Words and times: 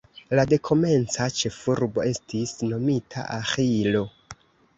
La 0.37 0.43
dekomenca 0.51 1.27
ĉefurbo 1.39 2.07
estis 2.13 2.55
nomita 2.73 3.27
Aĥilo. 3.37 4.05